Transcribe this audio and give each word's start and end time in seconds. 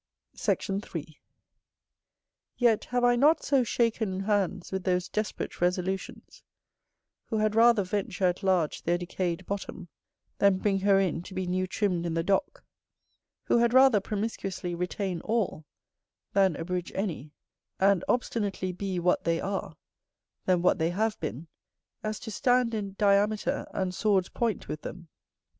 Sect. 0.33 0.67
3. 0.83 1.19
Yet 2.57 2.85
have 2.85 3.03
I 3.03 3.15
not 3.15 3.43
so 3.43 3.63
shaken 3.63 4.21
hands 4.21 4.71
with 4.71 4.83
those 4.83 5.07
desperate 5.07 5.61
resolutions 5.61 6.41
who 7.25 7.37
had 7.37 7.53
rather 7.53 7.83
venture 7.83 8.25
at 8.25 8.41
large 8.41 8.81
their 8.81 8.97
decayed 8.97 9.45
bottom, 9.45 9.89
than 10.39 10.57
bring 10.57 10.79
her 10.79 10.99
in 10.99 11.21
to 11.21 11.35
be 11.35 11.45
new 11.45 11.67
trimmed 11.67 12.07
in 12.07 12.15
the 12.15 12.23
dock, 12.23 12.63
who 13.43 13.59
had 13.59 13.75
rather 13.75 13.99
promiscuously 13.99 14.73
retain 14.73 15.21
all, 15.21 15.65
than 16.33 16.55
abridge 16.55 16.91
any, 16.95 17.31
and 17.79 18.03
obstinately 18.09 18.71
be 18.71 18.97
what 18.97 19.23
they 19.23 19.39
are, 19.39 19.75
than 20.45 20.63
what 20.63 20.79
they 20.79 20.89
have 20.89 21.19
been, 21.19 21.45
as 22.03 22.19
to 22.21 22.31
stand 22.31 22.73
in 22.73 22.93
diameter 22.97 23.67
and 23.71 23.93
sword's 23.93 24.29
point 24.29 24.67
with 24.67 24.81
them. 24.81 25.09